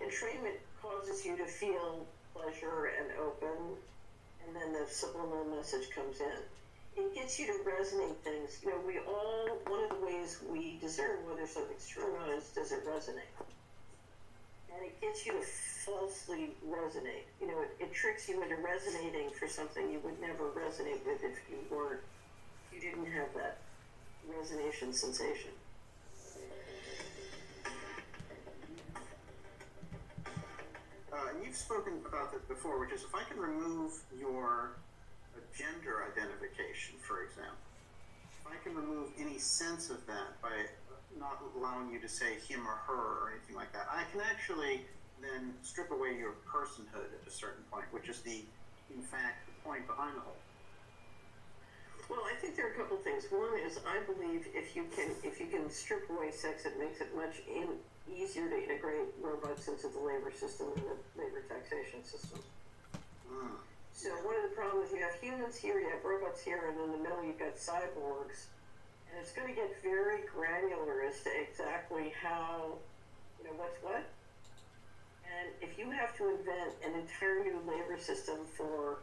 Entrainment 0.00 0.56
causes 0.80 1.24
you 1.24 1.36
to 1.36 1.46
feel 1.46 2.06
pleasure 2.34 2.90
and 2.98 3.12
open, 3.20 3.76
and 4.44 4.56
then 4.56 4.72
the 4.72 4.86
subliminal 4.88 5.44
message 5.44 5.90
comes 5.90 6.20
in. 6.20 6.61
It 6.96 7.14
gets 7.14 7.38
you 7.38 7.46
to 7.46 7.52
resonate 7.64 8.16
things. 8.16 8.60
You 8.62 8.70
know, 8.70 8.80
we 8.86 8.98
all, 8.98 9.58
one 9.66 9.84
of 9.84 9.90
the 9.90 10.04
ways 10.04 10.38
we 10.50 10.78
discern 10.80 11.18
whether 11.26 11.46
something's 11.46 11.88
true 11.88 12.04
or 12.04 12.18
not 12.18 12.28
is 12.28 12.48
does 12.54 12.72
it 12.72 12.86
resonate? 12.86 13.32
And 14.74 14.84
it 14.84 15.00
gets 15.00 15.24
you 15.24 15.32
to 15.32 15.40
falsely 15.40 16.50
resonate. 16.68 17.24
You 17.40 17.48
know, 17.48 17.62
it, 17.62 17.76
it 17.80 17.94
tricks 17.94 18.28
you 18.28 18.42
into 18.42 18.56
resonating 18.56 19.30
for 19.30 19.48
something 19.48 19.90
you 19.90 20.00
would 20.00 20.20
never 20.20 20.50
resonate 20.50 21.04
with 21.06 21.24
if 21.24 21.38
you 21.50 21.56
weren't, 21.70 22.00
you 22.74 22.80
didn't 22.80 23.06
have 23.06 23.28
that 23.34 23.58
resonation 24.30 24.94
sensation. 24.94 25.50
Uh, 31.12 31.28
and 31.34 31.44
you've 31.44 31.56
spoken 31.56 31.94
about 32.06 32.32
this 32.32 32.42
before, 32.42 32.78
which 32.80 32.92
is 32.92 33.02
if 33.02 33.14
I 33.14 33.22
can 33.24 33.40
remove 33.40 33.92
your 34.18 34.72
uh, 35.36 35.40
gender 35.56 36.04
identification, 36.06 36.96
for 37.00 37.24
example, 37.24 37.58
if 38.40 38.52
I 38.52 38.56
can 38.62 38.74
remove 38.74 39.10
any 39.18 39.38
sense 39.38 39.90
of 39.90 40.04
that 40.06 40.40
by 40.42 40.66
not 41.18 41.42
allowing 41.56 41.92
you 41.92 42.00
to 42.00 42.08
say 42.08 42.38
him 42.48 42.66
or 42.66 42.80
her 42.86 43.26
or 43.26 43.32
anything 43.36 43.56
like 43.56 43.72
that, 43.72 43.86
I 43.90 44.04
can 44.10 44.20
actually 44.20 44.82
then 45.20 45.54
strip 45.62 45.90
away 45.90 46.16
your 46.18 46.34
personhood 46.46 47.12
at 47.14 47.26
a 47.26 47.30
certain 47.30 47.62
point, 47.70 47.86
which 47.92 48.08
is 48.08 48.20
the, 48.20 48.42
in 48.94 49.02
fact, 49.02 49.46
the 49.46 49.54
point 49.68 49.86
behind 49.86 50.16
the 50.16 50.20
whole. 50.20 50.36
Well, 52.10 52.28
I 52.28 52.34
think 52.40 52.56
there 52.56 52.66
are 52.68 52.72
a 52.72 52.76
couple 52.76 52.96
things. 52.98 53.24
One 53.30 53.56
is 53.64 53.78
I 53.86 54.04
believe 54.04 54.46
if 54.52 54.76
you 54.76 54.84
can 54.94 55.10
if 55.22 55.40
you 55.40 55.46
can 55.46 55.70
strip 55.70 56.10
away 56.10 56.30
sex, 56.30 56.66
it 56.66 56.78
makes 56.78 57.00
it 57.00 57.14
much 57.16 57.40
in, 57.48 57.78
easier 58.12 58.50
to 58.50 58.56
integrate 58.62 59.14
robots 59.22 59.68
into 59.68 59.88
the 59.88 59.98
labor 59.98 60.32
system 60.34 60.66
and 60.76 60.84
the 60.84 60.96
labor 61.16 61.40
taxation 61.48 62.04
system. 62.04 62.40
Mm. 63.32 63.56
So 63.92 64.08
one 64.24 64.34
of 64.36 64.50
the 64.50 64.56
problems 64.56 64.90
you 64.90 64.98
have 64.98 65.14
humans 65.20 65.56
here, 65.56 65.78
you 65.78 65.90
have 65.90 66.04
robots 66.04 66.42
here, 66.42 66.72
and 66.72 66.80
in 66.80 66.92
the 66.92 66.98
middle 66.98 67.22
you've 67.24 67.38
got 67.38 67.56
cyborgs, 67.56 68.48
and 69.08 69.20
it's 69.20 69.32
going 69.32 69.46
to 69.48 69.54
get 69.54 69.70
very 69.82 70.22
granular 70.26 71.02
as 71.02 71.22
to 71.22 71.30
exactly 71.30 72.12
how, 72.16 72.78
you 73.38 73.44
know, 73.46 73.54
what's 73.56 73.76
what. 73.82 74.02
And 75.28 75.52
if 75.60 75.78
you 75.78 75.90
have 75.90 76.16
to 76.16 76.28
invent 76.30 76.72
an 76.84 76.98
entire 76.98 77.44
new 77.44 77.60
labor 77.68 77.98
system 77.98 78.44
for 78.56 78.98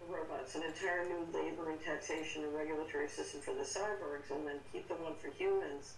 the 0.00 0.06
robots, 0.12 0.54
an 0.54 0.62
entire 0.62 1.04
new 1.04 1.26
labor 1.32 1.70
and 1.70 1.80
taxation 1.80 2.44
and 2.44 2.54
regulatory 2.54 3.08
system 3.08 3.40
for 3.40 3.54
the 3.54 3.64
cyborgs, 3.64 4.30
and 4.34 4.46
then 4.46 4.56
keep 4.72 4.88
the 4.88 4.94
one 4.94 5.14
for 5.20 5.28
humans 5.36 5.94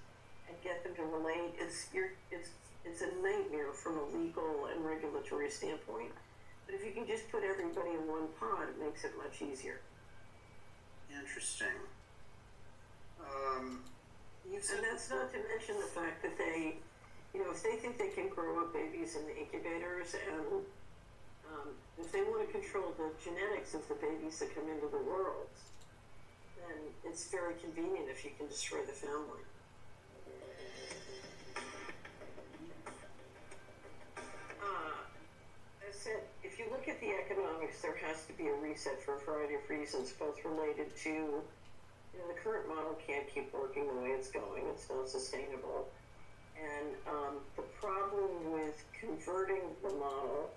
and 0.49 0.57
get 0.62 0.85
them 0.85 0.95
to 0.97 1.05
relate, 1.05 1.55
it's 1.59 1.88
it's 2.31 2.50
it's 2.85 3.00
a 3.00 3.11
nightmare 3.23 3.73
from 3.73 3.99
a 3.99 4.05
legal 4.17 4.67
and 4.67 4.85
regulatory 4.85 5.50
standpoint. 5.50 6.12
But 6.66 6.75
if 6.75 6.85
you 6.85 6.92
can 6.92 7.06
just 7.06 7.30
put 7.30 7.42
everybody 7.44 7.90
in 7.90 8.09
one 8.09 8.28
pod, 8.40 8.68
it 8.68 8.78
makes 8.80 9.04
it 9.04 9.12
much 9.16 9.42
easier. 9.42 9.80
Interesting. 11.12 11.76
Um, 13.21 13.80
you 14.50 14.56
And 14.56 14.85
that's 14.85 15.11
not 15.11 15.33
to 15.33 15.38
mention 15.49 15.76
the 15.80 15.88
fact 15.88 16.23
that 16.23 16.37
they, 16.37 16.76
you 17.33 17.40
know, 17.42 17.50
if 17.50 17.62
they 17.62 17.76
think 17.76 17.99
they 17.99 18.09
can 18.09 18.28
grow 18.28 18.61
up 18.61 18.73
babies 18.73 19.16
in 19.16 19.26
the 19.26 19.37
incubators 19.37 20.14
and 20.14 20.64
um, 21.49 21.68
if 21.99 22.11
they 22.12 22.23
want 22.23 22.47
to 22.47 22.52
control 22.52 22.92
the 22.97 23.11
genetics 23.23 23.75
of 23.75 23.87
the 23.88 23.94
babies 23.94 24.38
that 24.40 24.54
come 24.54 24.68
into 24.68 24.88
the 24.88 25.02
world, 25.02 25.49
then 26.56 26.76
it's 27.04 27.30
very 27.30 27.54
convenient 27.54 28.09
if 28.11 28.25
you 28.25 28.30
can 28.37 28.49
destroy 28.49 28.80
the 28.80 28.92
family. 28.92 29.44
You 36.64 36.71
look 36.71 36.88
at 36.88 37.00
the 37.00 37.11
economics, 37.11 37.83
there 37.83 37.97
has 38.06 38.25
to 38.26 38.33
be 38.33 38.49
a 38.49 38.54
reset 38.54 39.00
for 39.02 39.16
a 39.16 39.21
variety 39.21 39.54
of 39.54 39.68
reasons, 39.68 40.12
both 40.12 40.38
related 40.44 40.94
to, 41.04 41.11
you 41.11 42.18
know, 42.18 42.28
the 42.28 42.40
current 42.40 42.68
model 42.68 42.97
can't 43.06 43.28
keep 43.33 43.52
working 43.52 43.87
the 43.87 44.00
way 44.00 44.09
it's 44.09 44.30
going. 44.30 44.64
It's 44.73 44.88
not 44.88 45.09
sustainable. 45.09 45.88
And 46.56 46.94
um, 47.09 47.35
the 47.56 47.62
problem 47.80 48.52
with 48.52 48.83
converting 48.99 49.62
the 49.83 49.90
model 49.90 50.50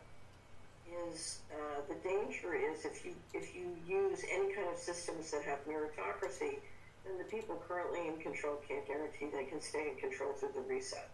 is 1.12 1.40
uh, 1.52 1.82
the 1.90 1.96
danger 2.08 2.54
is 2.54 2.86
if 2.86 3.04
you 3.04 3.14
if 3.34 3.56
you 3.56 3.76
use 3.88 4.24
any 4.32 4.54
kind 4.54 4.68
of 4.72 4.78
systems 4.78 5.32
that 5.32 5.44
have 5.44 5.60
meritocracy, 5.68 6.60
then 7.04 7.18
the 7.18 7.26
people 7.26 7.62
currently 7.68 8.08
in 8.08 8.18
control 8.18 8.58
can't 8.68 8.86
guarantee 8.88 9.28
they 9.34 9.46
can 9.46 9.60
stay 9.60 9.90
in 9.90 9.96
control 9.96 10.34
through 10.34 10.52
the 10.56 10.62
reset. 10.62 11.10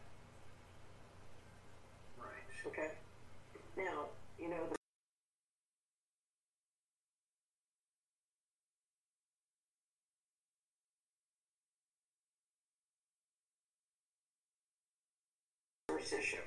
right. 2.19 2.27
Okay. 2.67 2.91
Now, 3.77 4.05
you 4.38 4.50
know, 4.50 4.62
the 4.69 4.82
issue, 16.12 16.41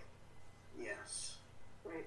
Yes. 0.78 1.36
right? 1.84 2.04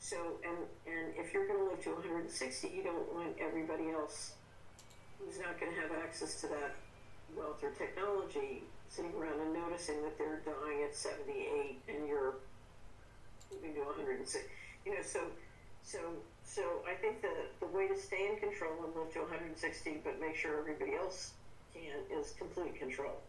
So, 0.00 0.16
and 0.44 0.56
and 0.86 1.12
if 1.16 1.34
you're 1.34 1.46
going 1.46 1.58
to 1.58 1.64
live 1.70 1.82
to 1.84 1.90
160, 1.90 2.68
you 2.68 2.82
don't 2.82 3.12
want 3.14 3.36
everybody 3.40 3.90
else 3.90 4.32
who's 5.18 5.38
not 5.38 5.58
going 5.60 5.74
to 5.74 5.80
have 5.80 5.90
access 5.92 6.40
to 6.40 6.46
that 6.48 6.76
wealth 7.36 7.62
or 7.62 7.70
technology 7.72 8.62
sitting 8.88 9.12
around 9.20 9.38
and 9.40 9.52
noticing 9.52 10.00
that 10.02 10.16
they're 10.16 10.40
dying 10.46 10.84
at 10.88 10.94
78 10.94 11.78
and 11.88 12.08
you're 12.08 12.36
moving 13.52 13.74
to 13.74 13.80
106. 13.80 14.44
You 14.86 14.94
know, 14.94 15.02
so 15.02 15.20
so 15.82 15.98
so 16.44 16.62
I 16.88 16.94
think 16.94 17.20
the 17.20 17.32
the 17.60 17.66
way 17.66 17.88
to 17.88 17.98
stay 17.98 18.30
in 18.32 18.38
control 18.38 18.72
and 18.84 18.94
live 18.96 19.12
to 19.14 19.20
160, 19.20 20.00
but 20.04 20.20
make 20.20 20.36
sure 20.36 20.58
everybody 20.58 20.94
else 20.94 21.32
can, 21.74 22.18
is 22.18 22.32
complete 22.38 22.78
control. 22.78 23.20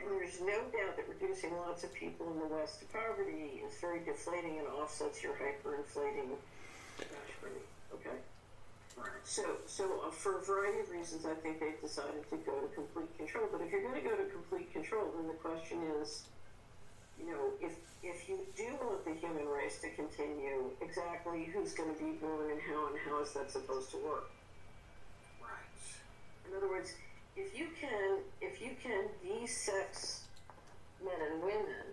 And 0.00 0.10
there's 0.10 0.40
no 0.40 0.58
doubt 0.70 0.96
that 0.96 1.08
reducing 1.08 1.56
lots 1.56 1.84
of 1.84 1.92
people 1.94 2.30
in 2.32 2.38
the 2.38 2.54
West 2.54 2.80
to 2.80 2.86
poverty 2.86 3.62
is 3.66 3.74
very 3.80 4.00
deflating 4.04 4.58
and 4.58 4.68
offsets 4.68 5.22
your 5.22 5.34
hyperinflating. 5.34 6.36
Okay. 7.94 8.16
So, 9.24 9.42
so 9.66 9.84
uh, 10.06 10.10
for 10.10 10.38
a 10.38 10.42
variety 10.42 10.80
of 10.80 10.90
reasons, 10.90 11.26
I 11.26 11.34
think 11.34 11.60
they've 11.60 11.80
decided 11.80 12.28
to 12.30 12.36
go 12.38 12.58
to 12.60 12.68
complete 12.74 13.16
control. 13.16 13.46
But 13.52 13.60
if 13.60 13.70
you're 13.70 13.82
going 13.82 14.02
to 14.02 14.08
go 14.08 14.16
to 14.16 14.24
complete 14.30 14.72
control, 14.72 15.12
then 15.16 15.28
the 15.28 15.34
question 15.34 15.78
is, 16.00 16.24
you 17.20 17.30
know, 17.30 17.52
if 17.60 17.76
if 18.02 18.28
you 18.28 18.38
do 18.56 18.66
want 18.80 19.04
the 19.04 19.12
human 19.14 19.46
race 19.46 19.80
to 19.80 19.90
continue, 19.90 20.70
exactly 20.80 21.44
who's 21.52 21.74
going 21.74 21.94
to 21.94 21.98
be 22.00 22.12
born 22.12 22.50
and 22.50 22.60
how 22.60 22.86
and 22.88 22.96
how 23.06 23.20
is 23.20 23.32
that 23.34 23.50
supposed 23.50 23.90
to 23.90 23.98
work? 23.98 24.30
Right. 25.42 26.48
In 26.48 26.56
other 26.56 26.68
words, 26.68 26.94
if 27.38 27.56
you 27.56 27.68
can 27.80 28.18
if 28.40 28.60
you 28.60 28.70
can 28.82 29.06
de-sex 29.22 30.22
men 31.02 31.14
and 31.30 31.40
women 31.40 31.86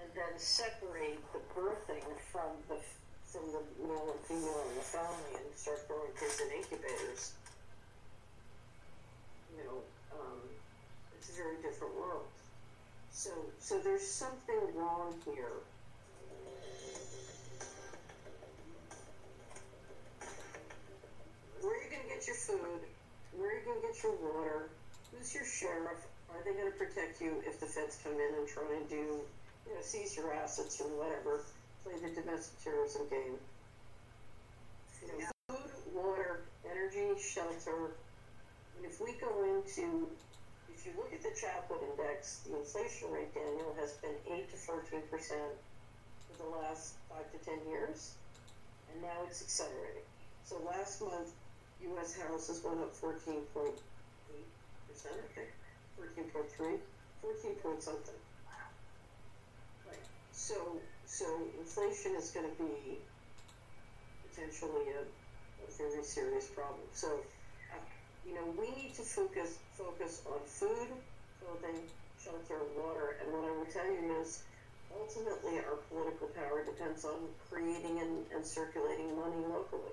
and 0.00 0.08
then 0.14 0.38
separate 0.38 1.18
the 1.32 1.40
birthing 1.52 2.06
from 2.30 2.54
the 2.68 2.78
from 3.24 3.42
the 3.50 3.86
male 3.86 4.14
and 4.14 4.20
female 4.24 4.62
in 4.70 4.76
the 4.76 4.86
family 4.86 5.34
and 5.34 5.56
start 5.56 5.86
growing 5.88 6.12
kids 6.18 6.40
in 6.40 6.56
incubators. 6.56 7.32
You 9.56 9.64
know, 9.64 9.78
um, 10.12 10.40
it's 11.18 11.28
a 11.30 11.32
very 11.32 11.56
different 11.60 11.96
world. 11.96 12.26
So, 13.10 13.30
so 13.58 13.80
there's 13.80 14.06
something 14.06 14.60
wrong 14.76 15.14
here. 15.24 15.58
Where 21.60 21.72
are 21.72 21.82
you 21.82 21.90
to 21.90 22.08
get 22.08 22.26
your 22.26 22.36
food? 22.36 22.95
Where 23.36 23.52
are 23.52 23.58
you 23.60 23.64
going 23.64 23.80
to 23.80 23.86
get 23.86 24.02
your 24.02 24.16
water? 24.16 24.70
Who's 25.12 25.34
your 25.34 25.44
sheriff? 25.44 26.08
Are 26.32 26.40
they 26.44 26.52
going 26.56 26.72
to 26.72 26.78
protect 26.78 27.20
you 27.20 27.42
if 27.46 27.60
the 27.60 27.66
feds 27.66 28.00
come 28.02 28.14
in 28.14 28.32
and 28.40 28.48
try 28.48 28.64
and 28.74 28.88
do, 28.88 29.20
you 29.66 29.72
know, 29.74 29.82
seize 29.82 30.16
your 30.16 30.32
assets 30.32 30.80
or 30.80 30.88
whatever, 30.96 31.44
play 31.84 31.94
the 32.00 32.12
domestic 32.16 32.56
terrorism 32.64 33.02
game? 33.08 33.36
You 35.04 35.08
know, 35.20 35.28
food, 35.48 35.70
water, 35.94 36.40
energy, 36.64 37.12
shelter. 37.20 37.92
And 38.76 38.84
if 38.84 39.00
we 39.00 39.12
go 39.20 39.44
into, 39.44 40.08
if 40.72 40.84
you 40.84 40.92
look 40.96 41.12
at 41.12 41.22
the 41.22 41.32
Chapwood 41.36 41.84
Index, 41.92 42.40
the 42.48 42.56
inflation 42.56 43.12
rate, 43.12 43.32
Daniel, 43.34 43.76
has 43.78 43.92
been 44.00 44.16
8 44.28 44.50
to 44.50 44.56
14 44.56 45.00
percent 45.10 45.52
for 46.28 46.42
the 46.42 46.48
last 46.48 46.94
5 47.08 47.20
to 47.32 47.38
10 47.44 47.68
years, 47.68 48.14
and 48.92 49.02
now 49.02 49.24
it's 49.28 49.42
accelerating. 49.42 50.04
So 50.44 50.60
last 50.66 51.00
month, 51.00 51.32
U.S. 51.82 52.16
houses 52.16 52.62
went 52.64 52.80
up 52.80 52.94
14.8 52.94 53.72
percent, 54.88 55.14
I 55.20 55.28
think, 55.34 55.48
14.3, 56.58 56.78
14 57.22 57.54
point 57.56 57.82
something. 57.82 58.14
Right. 59.86 59.96
So, 60.32 60.54
so 61.06 61.26
inflation 61.58 62.14
is 62.16 62.30
going 62.30 62.48
to 62.48 62.62
be 62.62 62.98
potentially 64.28 64.92
a, 64.96 65.02
a 65.04 65.68
very 65.76 66.04
serious 66.04 66.46
problem. 66.46 66.86
So, 66.92 67.08
uh, 67.72 67.78
you 68.26 68.34
know, 68.34 68.44
we 68.58 68.70
need 68.82 68.94
to 68.94 69.02
focus 69.02 69.58
focus 69.76 70.22
on 70.26 70.40
food, 70.46 70.88
clothing, 71.40 71.80
shelter, 72.22 72.60
water, 72.76 73.16
and 73.20 73.32
what 73.32 73.44
I 73.44 73.52
will 73.56 73.70
tell 73.72 73.86
you 73.86 74.20
is 74.20 74.42
ultimately 74.92 75.58
our 75.58 75.76
political 75.90 76.28
power 76.28 76.64
depends 76.64 77.04
on 77.04 77.28
creating 77.50 78.00
and, 78.00 78.24
and 78.34 78.44
circulating 78.44 79.16
money 79.16 79.44
locally. 79.48 79.92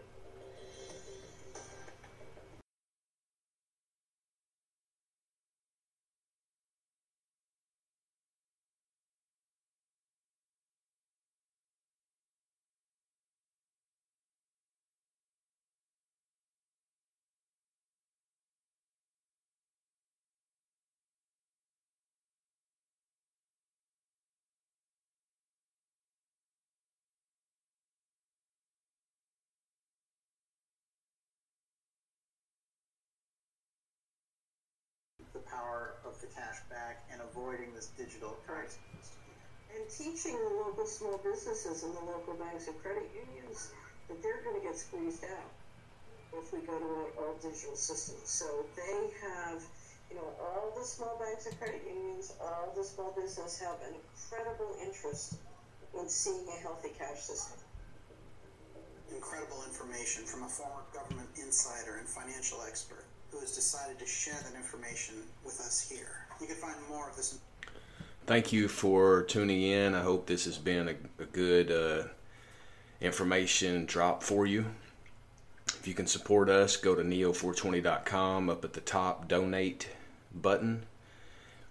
The 35.44 35.50
power 35.52 35.96
of 36.06 36.20
the 36.22 36.28
cash 36.28 36.60
back 36.70 37.04
and 37.12 37.22
avoiding 37.22 37.74
this 37.76 37.88
digital 37.98 38.38
currency. 38.48 38.80
And 39.76 39.84
teaching 39.90 40.38
the 40.38 40.54
local 40.64 40.86
small 40.86 41.18
businesses 41.18 41.84
and 41.84 41.94
the 41.96 42.06
local 42.06 42.36
banks 42.36 42.68
and 42.68 42.78
credit 42.82 43.10
unions 43.12 43.72
that 44.08 44.22
they're 44.22 44.42
going 44.44 44.60
to 44.60 44.66
get 44.66 44.78
squeezed 44.78 45.24
out 45.26 45.52
if 46.38 46.54
we 46.54 46.60
go 46.60 46.78
to 46.78 46.86
an 46.86 47.10
all 47.18 47.36
digital 47.42 47.76
system. 47.76 48.16
So 48.24 48.66
they 48.76 49.10
have, 49.26 49.62
you 50.10 50.16
know, 50.16 50.30
all 50.40 50.74
the 50.78 50.86
small 50.86 51.18
banks 51.20 51.48
and 51.48 51.58
credit 51.58 51.82
unions, 51.88 52.34
all 52.40 52.72
the 52.76 52.84
small 52.84 53.12
business 53.18 53.60
have 53.60 53.78
an 53.88 53.98
incredible 53.98 54.78
interest 54.82 55.36
in 56.00 56.08
seeing 56.08 56.46
a 56.48 56.62
healthy 56.62 56.90
cash 56.98 57.22
system. 57.22 57.58
Incredible 59.14 59.64
information 59.68 60.24
from 60.26 60.44
a 60.44 60.50
former 60.50 60.86
government 60.94 61.30
insider 61.38 61.98
and 61.98 62.08
financial 62.08 62.60
expert 62.68 63.06
who 63.34 63.40
has 63.40 63.56
decided 63.56 63.98
to 64.00 64.06
share 64.06 64.38
that 64.44 64.56
information 64.56 65.16
with 65.44 65.60
us 65.60 65.90
here. 65.90 66.28
You 66.40 66.48
can 66.48 66.56
find 66.56 66.76
more 66.88 67.10
of 67.10 67.16
this. 67.16 67.40
Thank 68.26 68.54
you 68.54 68.68
for 68.68 69.24
tuning 69.24 69.64
in. 69.64 69.96
I 69.96 70.02
hope 70.02 70.28
this 70.28 70.46
has 70.46 70.58
been 70.58 70.88
a, 70.90 71.24
a 71.24 71.26
good 71.26 71.72
uh, 71.72 72.08
information 73.02 73.86
drop 73.86 74.22
for 74.22 74.46
you. 74.46 74.66
If 75.68 75.88
you 75.88 75.94
can 75.94 76.08
support 76.08 76.50
us, 76.50 76.78
go 76.78 76.96
to 76.96 77.02
neo420.com 77.02 78.50
up 78.50 78.64
at 78.64 78.74
the 78.74 78.82
top, 78.82 79.28
donate 79.28 79.90
button, 80.34 80.86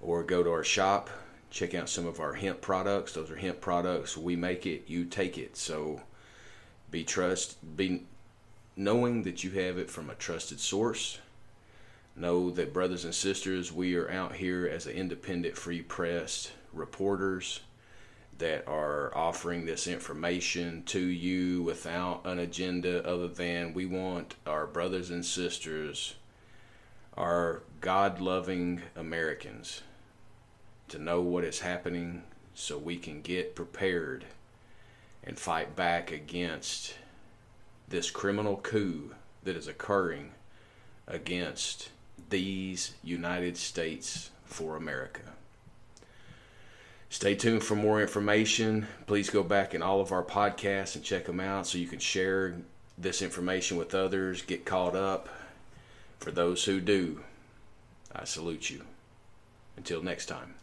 or 0.01 0.23
go 0.23 0.43
to 0.43 0.51
our 0.51 0.65
shop. 0.65 1.11
Check 1.51 1.75
out 1.75 1.89
some 1.89 2.07
of 2.07 2.19
our 2.19 2.35
hemp 2.35 2.61
products. 2.61 3.13
Those 3.13 3.31
are 3.31 3.37
hemp 3.37 3.61
products. 3.61 4.17
We 4.17 4.37
make 4.37 4.67
it, 4.67 4.85
you 4.89 5.05
take 5.05 5.39
it. 5.39 5.57
So 5.57 6.01
be 6.91 7.05
trust, 7.05 7.77
be 7.77 8.03
knowing 8.77 9.23
that 9.23 9.45
you 9.45 9.51
have 9.53 9.79
it 9.79 9.91
from 9.91 10.11
a 10.11 10.15
trusted 10.15 10.59
source 10.59 11.19
know 12.15 12.51
that 12.51 12.73
brothers 12.73 13.05
and 13.05 13.15
sisters 13.15 13.73
we 13.73 13.95
are 13.97 14.11
out 14.11 14.35
here 14.35 14.67
as 14.67 14.87
an 14.87 14.93
independent 14.93 15.57
free 15.57 15.83
press 15.83 16.53
reporters 16.73 17.61
that 18.39 18.67
are 18.67 19.17
offering 19.17 19.65
this 19.65 19.87
information 19.87 20.83
to 20.85 21.01
you 21.01 21.63
without 21.63 22.23
an 22.25 22.39
agenda 22.39 23.07
other 23.07 23.29
than 23.29 23.73
we 23.73 23.87
want 23.87 24.35
our 24.47 24.67
brothers 24.67 25.11
and 25.11 25.25
sisters 25.25 26.15
our 27.17 27.63
god-loving 27.81 28.81
americans 28.97 29.83
to 30.89 30.99
know 30.99 31.21
what 31.21 31.45
is 31.45 31.61
happening 31.61 32.23
so 32.55 32.77
we 32.77 32.97
can 32.97 33.23
get 33.23 33.55
prepared 33.55 34.25
and 35.25 35.39
fight 35.39 35.75
back 35.75 36.11
against 36.11 36.95
this 37.89 38.11
criminal 38.11 38.57
coup 38.57 39.15
that 39.45 39.57
is 39.57 39.69
occurring 39.69 40.33
against 41.07 41.91
these 42.29 42.95
United 43.03 43.57
States 43.57 44.31
for 44.45 44.77
America. 44.77 45.23
Stay 47.11 47.35
tuned 47.35 47.63
for 47.63 47.77
more 47.77 48.01
information. 48.01 48.87
Please 49.07 49.29
go 49.29 49.43
back 49.43 49.75
in 49.75 49.83
all 49.83 50.01
of 50.01 50.13
our 50.13 50.23
podcasts 50.23 50.95
and 50.97 51.05
check 51.05 51.27
them 51.27 51.41
out 51.41 51.67
so 51.67 51.77
you 51.77 51.87
can 51.87 51.99
share 51.99 52.55
this 52.97 53.21
information 53.21 53.77
with 53.77 53.95
others, 53.95 54.43
get 54.43 54.65
caught 54.65 54.97
up. 54.97 55.29
For 56.21 56.31
those 56.31 56.65
who 56.65 56.81
do, 56.81 57.21
I 58.15 58.25
salute 58.25 58.71
you. 58.71 58.85
Until 59.77 60.03
next 60.03 60.27
time. 60.27 60.55